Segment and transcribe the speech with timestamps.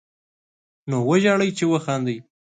[0.89, 2.17] نو وژاړئ، چې وخاندئ